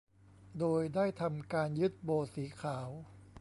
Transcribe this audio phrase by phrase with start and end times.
[0.59, 2.89] โดยได้ทำการยึดโบว์สีขาว